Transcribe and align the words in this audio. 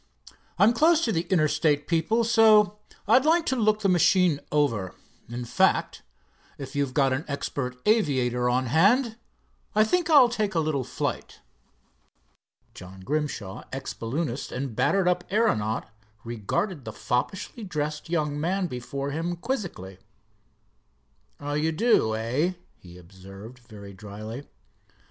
I'm 0.57 0.73
close 0.73 1.05
to 1.05 1.11
the 1.11 1.27
Interstate 1.29 1.85
people, 1.87 2.23
so 2.23 2.79
I'd 3.07 3.23
like 3.23 3.45
to 3.45 3.55
look 3.55 3.81
the 3.81 3.87
machine 3.87 4.39
over. 4.51 4.95
In 5.29 5.45
fact, 5.45 6.01
if 6.57 6.75
you've 6.75 6.95
got 6.95 7.13
an 7.13 7.23
expert 7.27 7.77
aviator 7.85 8.49
on 8.49 8.65
hand, 8.65 9.17
I 9.75 9.83
think 9.83 10.09
I'll 10.09 10.27
take 10.27 10.55
a 10.55 10.59
little 10.59 10.83
flight." 10.83 11.41
John 12.73 13.01
Grimshaw, 13.01 13.63
ex 13.71 13.93
balloonist 13.93 14.51
and 14.51 14.75
battered 14.75 15.07
up 15.07 15.23
aeronaut, 15.31 15.87
regarded 16.23 16.83
the 16.83 16.93
foppishly 16.93 17.63
dressed 17.63 18.09
young 18.09 18.39
man 18.39 18.65
before 18.65 19.11
him 19.11 19.35
quizzically. 19.35 19.99
"Oh, 21.39 21.53
you 21.53 21.71
do, 21.71 22.15
eh?" 22.15 22.53
he 22.79 22.97
observed, 22.97 23.59
very 23.59 23.93
dryly. 23.93 24.45